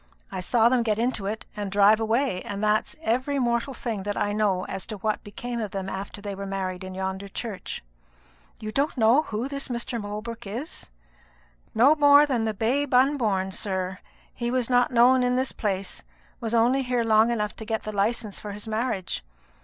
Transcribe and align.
I 0.31 0.39
saw 0.39 0.67
them 0.67 0.81
get 0.81 0.97
into 0.97 1.27
it 1.27 1.45
and 1.55 1.71
drive 1.71 1.99
away; 1.99 2.41
and 2.41 2.63
that's 2.63 2.95
every 3.03 3.37
mortal 3.37 3.75
thing 3.75 4.01
that 4.01 4.17
I 4.17 4.33
know 4.33 4.63
as 4.65 4.87
to 4.87 4.97
what 4.97 5.23
became 5.23 5.61
of 5.61 5.69
them 5.69 5.87
after 5.89 6.21
they 6.21 6.33
were 6.33 6.47
married 6.47 6.83
in 6.83 6.95
yonder 6.95 7.27
church." 7.27 7.83
"You 8.59 8.71
don't 8.71 8.97
know 8.97 9.21
who 9.21 9.47
this 9.47 9.67
Mr. 9.67 10.01
Holbrook 10.01 10.47
is?" 10.47 10.89
"No 11.75 11.93
more 11.93 12.25
than 12.25 12.45
the 12.45 12.53
babe 12.55 12.91
unborn, 12.95 13.51
sir. 13.51 13.99
He 14.33 14.49
was 14.49 14.71
a 14.71 14.83
stranger 14.87 15.23
in 15.23 15.35
this 15.35 15.51
place, 15.51 16.01
was 16.39 16.55
only 16.55 16.81
here 16.81 17.03
long 17.03 17.29
enough 17.29 17.55
to 17.57 17.63
get 17.63 17.83
the 17.83 17.95
license 17.95 18.39
for 18.39 18.53
his 18.53 18.67
marriage. 18.67 19.23